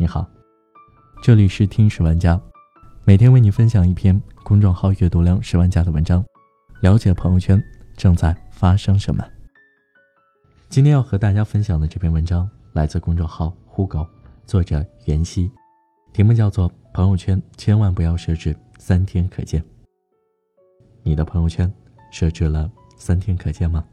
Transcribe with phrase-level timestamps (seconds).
[0.00, 0.24] 你好，
[1.20, 2.40] 这里是听十万家，
[3.04, 6.24] 每天为你分享一篇公众号阅读量十万加的文章，
[6.80, 7.60] 了解朋友圈
[7.96, 9.28] 正在发生什么。
[10.68, 14.06] 今天要和大家分享的这篇文章来自公众号呼狗，
[14.46, 15.50] 作者袁熙，
[16.12, 19.60] 题目叫做《朋友圈千万不要设置三天可见》。
[21.02, 21.68] 你的朋友圈
[22.12, 23.84] 设置了三天可见吗？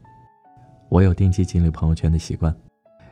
[0.88, 2.56] 我有定期清理朋友圈的习惯，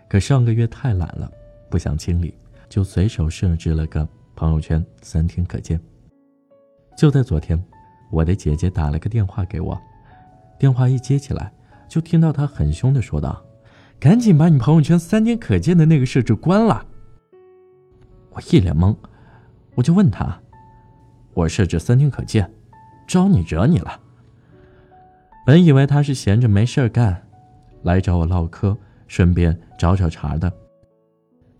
[0.08, 1.28] 可上个月太懒了，
[1.68, 2.32] 不想清理，
[2.74, 5.78] 就随手设置了个朋友圈三天可见。
[6.96, 7.56] 就在昨天，
[8.10, 9.80] 我的姐姐打了个电话给我，
[10.58, 11.52] 电话一接起来，
[11.88, 13.40] 就听到她很凶的说道
[14.00, 16.84] ：“赶紧把你朋友圈三天可见的那个设置关了。”
[18.34, 18.96] 我一脸懵，
[19.76, 20.36] 我就问她
[21.32, 22.52] ：“我设置三天可见，
[23.06, 24.00] 招你惹你了？”
[25.46, 27.24] 本以为她是闲着没事干。
[27.84, 30.52] 来找我唠嗑，顺便找找茬的，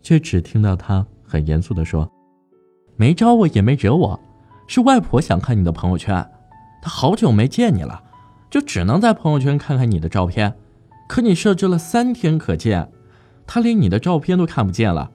[0.05, 2.09] 却只听到他很严肃地说
[2.95, 4.21] ：“没招我也没惹我，
[4.69, 6.15] 是外婆想看你的朋友圈，
[6.83, 8.05] 她好久没见你了，
[8.51, 10.55] 就只能在朋友圈看看你的照片。
[11.09, 12.93] 可你设置了三天可见，
[13.47, 15.11] 她连你的照片都看不见了。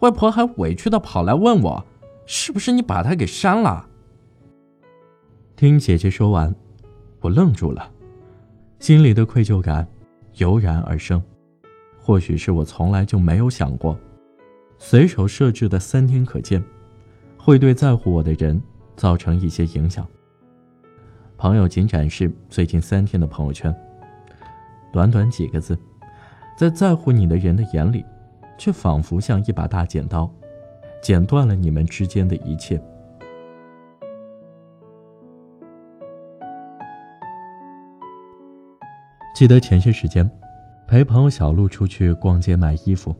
[0.00, 1.86] 外婆还委屈的跑来问我，
[2.26, 3.88] 是不是你把她给删了？”
[5.54, 6.52] 听姐姐说完，
[7.20, 7.88] 我愣住了，
[8.80, 9.86] 心里的愧疚感。
[10.38, 11.22] 油然而生，
[11.96, 13.96] 或许是我从来就没有想过，
[14.78, 16.62] 随手设置的三天可见，
[17.38, 18.60] 会对在乎我的人
[18.96, 20.06] 造成一些影响。
[21.36, 23.74] 朋友仅展示最近三天的朋友圈，
[24.92, 25.78] 短短几个字，
[26.56, 28.04] 在在乎你的人的眼里，
[28.56, 30.30] 却仿佛像一把大剪刀，
[31.02, 32.80] 剪断了你们之间的一切。
[39.34, 40.30] 记得前些时间，
[40.86, 43.14] 陪朋友小鹿出去逛街买衣服，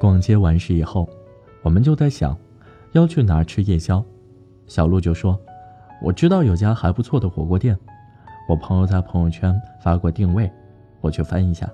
[0.00, 1.06] 逛街完事以后，
[1.60, 2.34] 我们就在想，
[2.92, 4.02] 要去哪儿吃夜宵。
[4.66, 5.38] 小鹿就说
[6.02, 7.78] ：“我知道有家还不错的火锅店，
[8.48, 10.50] 我朋友在朋友圈发过定位，
[11.02, 11.70] 我去翻一下。”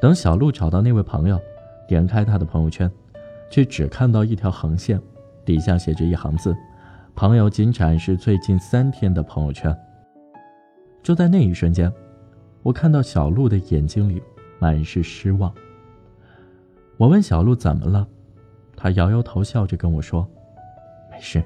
[0.00, 1.38] 等小鹿找到那位朋友，
[1.86, 2.90] 点开他的朋友圈，
[3.50, 4.98] 却只看到一条横线，
[5.44, 6.56] 底下写着一行字
[7.14, 9.76] ：“朋友仅展示最近三天的朋友圈。”
[11.04, 11.92] 就在那一瞬间。
[12.62, 14.22] 我看到小鹿的眼睛里
[14.58, 15.52] 满是失望。
[16.98, 18.06] 我问小鹿怎么了，
[18.76, 20.28] 他摇摇头，笑着跟我说
[21.08, 21.40] ：“没事。”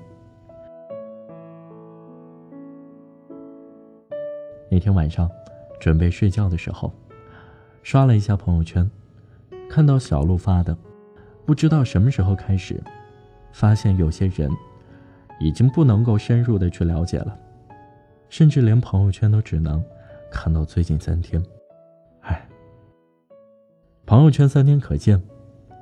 [4.70, 5.30] 那天晚上，
[5.78, 6.90] 准备睡觉的时候，
[7.82, 8.90] 刷了一下朋友圈，
[9.68, 10.74] 看到小鹿发的，
[11.44, 12.82] 不知道什么时候开始，
[13.52, 14.50] 发现有些人
[15.38, 17.38] 已经不能够深入的去了解了，
[18.30, 19.84] 甚至连朋友圈都只能。
[20.30, 21.44] 看到最近三天，
[22.22, 22.48] 唉，
[24.06, 25.22] 朋友圈三天可见，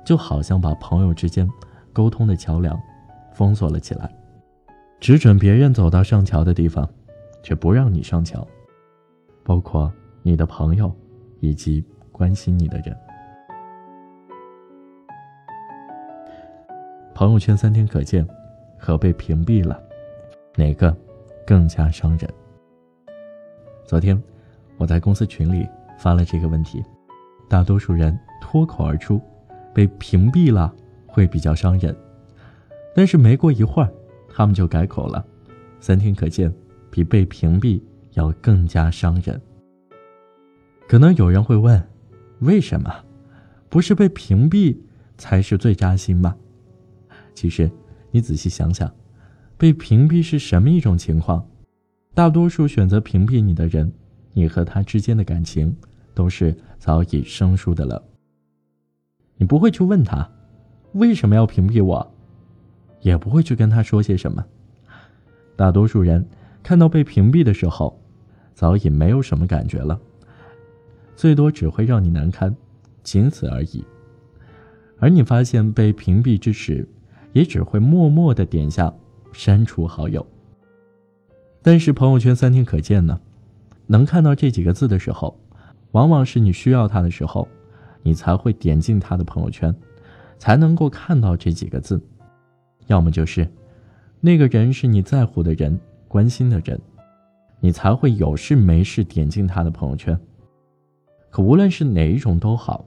[0.03, 1.49] 就好像把朋友之间
[1.93, 2.79] 沟通的桥梁
[3.33, 4.13] 封锁了起来，
[4.99, 6.87] 只准别人走到上桥的地方，
[7.43, 8.47] 却不让你上桥，
[9.43, 9.91] 包括
[10.21, 10.91] 你的朋友
[11.39, 12.95] 以及关心你的人。
[17.13, 18.27] 朋友圈三天可见
[18.77, 19.81] 和被屏蔽了，
[20.55, 20.95] 哪个
[21.45, 22.29] 更加伤人？
[23.85, 24.21] 昨天。
[24.77, 26.83] 我在公司群里发了这个问题，
[27.47, 29.21] 大多数人脱口而出
[29.73, 30.73] ：“被屏蔽了
[31.05, 31.95] 会比较伤人。”
[32.95, 33.91] 但是没过一会儿，
[34.29, 35.25] 他们就改口了
[35.79, 36.53] ：“三天可见
[36.89, 37.81] 比被屏蔽
[38.13, 39.41] 要更加伤人。”
[40.87, 41.81] 可能有人会问
[42.39, 42.93] ：“为什么？
[43.69, 44.75] 不是被屏蔽
[45.17, 46.35] 才是最扎心吗？”
[47.33, 47.71] 其实，
[48.11, 48.93] 你仔细想想，
[49.57, 51.47] 被屏蔽是什么一种情况？
[52.13, 53.91] 大多数选择屏蔽你的人。
[54.33, 55.75] 你和他之间的感情
[56.13, 58.01] 都是早已生疏的了。
[59.41, 60.29] 你不会去问他
[60.93, 62.13] 为什么要屏蔽我，
[62.99, 64.45] 也不会去跟他说些什么。
[65.55, 66.23] 大多数人
[66.61, 67.99] 看到被屏蔽的时候，
[68.53, 69.99] 早已没有什么感觉了，
[71.15, 72.55] 最多只会让你难堪，
[73.01, 73.83] 仅此而已。
[74.99, 76.87] 而你发现被屏蔽之时，
[77.33, 78.93] 也只会默默的点下
[79.33, 80.23] 删除好友。
[81.63, 83.19] 但是朋友圈三天可见呢？
[83.87, 85.35] 能看到这几个字的时候，
[85.93, 87.47] 往往是你需要他的时候，
[88.03, 89.73] 你才会点进他的朋友圈，
[90.37, 92.01] 才能够看到这几个字。
[92.87, 93.47] 要么就是
[94.19, 96.79] 那个人是你在乎的人、关心的人，
[97.59, 100.19] 你才会有事没事点进他的朋友圈。
[101.29, 102.83] 可无论是哪一种都好，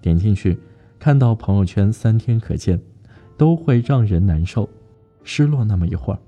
[0.00, 0.58] 点进去
[0.98, 2.80] 看到朋友圈三天可见，
[3.36, 4.68] 都会让人难受、
[5.22, 6.18] 失落那么一会儿。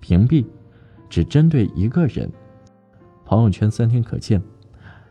[0.00, 0.44] 屏蔽
[1.08, 2.28] 只针对一个人。
[3.24, 4.42] 朋友圈三天可见，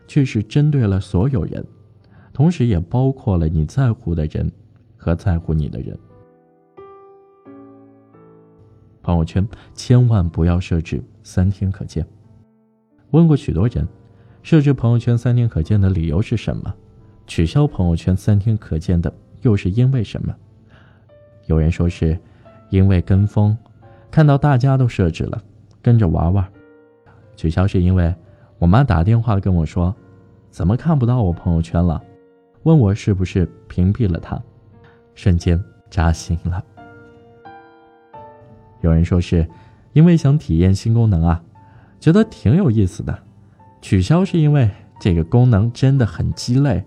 [0.08, 1.64] 却是针对了所有人，
[2.38, 4.48] 同时也包括了你在乎的人
[4.96, 5.98] 和在乎你的人。
[9.02, 9.44] 朋友圈
[9.74, 12.06] 千万不要设置三天可见。
[13.10, 13.84] 问过许多人，
[14.44, 16.72] 设置朋友圈三天可见的理由是什么？
[17.26, 19.12] 取消朋友圈三天可见的
[19.42, 20.32] 又是因为什么？
[21.46, 22.16] 有人说是
[22.70, 23.58] 因为跟风，
[24.12, 25.42] 看到大家都设置了，
[25.82, 26.48] 跟着玩玩。
[27.34, 28.14] 取消是因为
[28.60, 29.92] 我妈打电话跟我说，
[30.52, 32.00] 怎么看不到我朋友圈了？
[32.64, 34.40] 问我是不是屏蔽了他，
[35.14, 36.62] 瞬间扎心了。
[38.80, 39.48] 有人说是
[39.92, 41.42] 因为想体验新功能啊，
[41.98, 43.18] 觉得挺有意思的。
[43.80, 44.70] 取消是因为
[45.00, 46.84] 这个功能真的很鸡肋。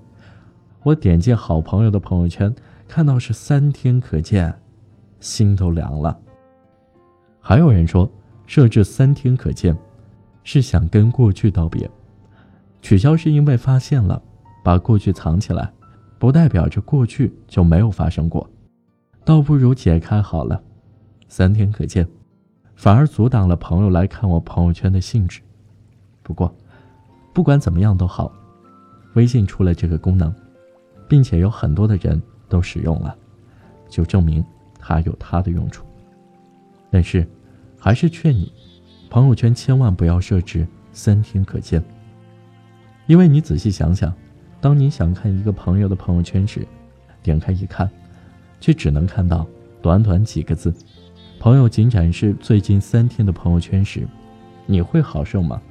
[0.84, 2.54] 我点进好朋友的朋友圈，
[2.88, 4.54] 看到是三天可见，
[5.20, 6.20] 心都凉了。
[7.40, 8.10] 还有人说
[8.46, 9.76] 设置三天可见。
[10.44, 11.88] 是想跟过去道别，
[12.82, 14.20] 取消是因为发现了，
[14.64, 15.72] 把过去藏起来，
[16.20, 18.50] 不代表着过去就没有发生过，
[19.24, 20.62] 倒不如解开好了，
[21.28, 22.08] 三天可见，
[22.76, 25.42] 反而阻挡了朋友来看我朋友圈的兴致。
[26.24, 26.54] 不过，
[27.34, 28.32] 不管怎么样都好，
[29.16, 30.34] 微信出了这个功能，
[31.08, 33.16] 并且有很多的人都使用了，
[33.90, 34.44] 就证明
[34.80, 35.86] 它有它的用处。
[36.90, 37.28] 但是，
[37.80, 38.52] 还是劝你。
[39.10, 41.84] 朋友圈千万不要设置三天可见，
[43.08, 44.14] 因为你仔细想想，
[44.62, 46.66] 当你想看一个朋友的朋友圈时，
[47.22, 47.90] 点开一看，
[48.60, 49.46] 却只能看到
[49.82, 50.74] 短短几个字。
[51.40, 54.08] 朋友仅展示最近三天的朋友圈时，
[54.68, 55.62] 你会好受吗？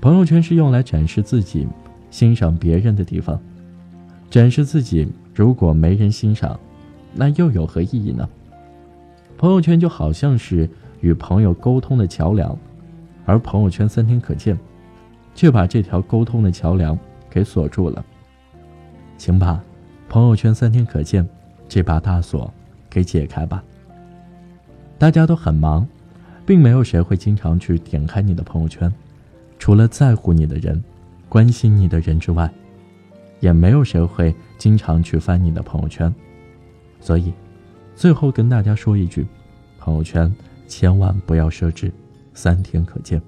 [0.00, 1.66] 朋友圈是用来展示自己、
[2.10, 3.38] 欣赏别人的地方，
[4.30, 6.58] 展示自己如果没人欣赏，
[7.12, 8.28] 那又有何意义呢？
[9.36, 10.68] 朋友圈就好像是。
[11.00, 12.58] 与朋友沟通的桥梁，
[13.24, 14.58] 而朋友圈三天可见，
[15.32, 16.98] 却把这条沟通的桥梁
[17.30, 18.04] 给锁住了。
[19.16, 19.62] 请把
[20.08, 21.28] 朋友圈三天可见
[21.68, 22.52] 这把大锁
[22.88, 23.62] 给解开吧。
[24.98, 25.86] 大家都很忙，
[26.44, 28.92] 并没有谁会经常去点开你的朋友圈，
[29.58, 30.82] 除了在乎你的人、
[31.28, 32.52] 关心你的人之外，
[33.40, 36.12] 也没有谁会经常去翻你的朋友圈。
[37.00, 37.32] 所以，
[37.94, 39.26] 最后跟大家说一句，
[39.78, 40.34] 朋友圈。
[40.68, 41.90] 千万不要设置
[42.34, 43.18] 三天可见。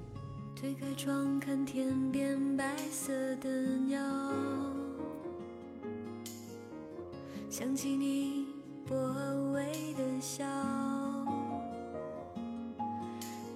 [0.61, 3.49] 推开窗看天边白色的
[3.87, 3.99] 鸟，
[7.49, 8.45] 想起你
[8.87, 8.95] 薄
[9.53, 9.65] 微
[9.95, 10.45] 的笑，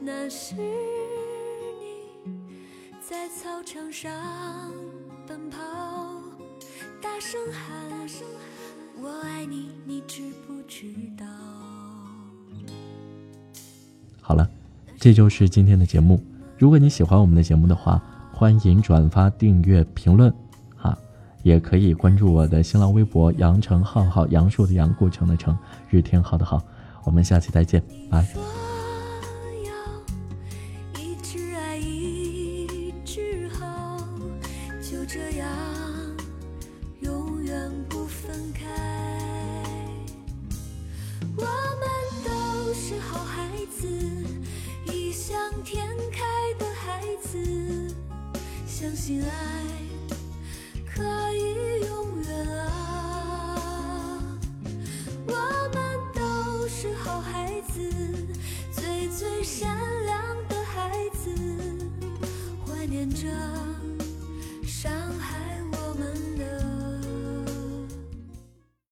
[0.02, 2.34] 那是你
[3.08, 4.12] 在操场上
[5.28, 5.60] 奔跑，
[7.00, 7.86] 大声喊
[9.00, 11.24] 我爱你，你知不知道？
[14.20, 14.50] 好了，
[14.98, 16.20] 这就是今天的节目。
[16.58, 20.34] 如果你喜欢我们的节目的话，欢迎转发、订阅、评论，
[20.82, 20.98] 啊，
[21.44, 25.58] 也可以关注我的新浪微博“杨成浩浩”，杨树的杨，顾城的城，
[25.90, 26.62] 日天浩的浩。
[27.04, 28.65] 我们下期再见，拜。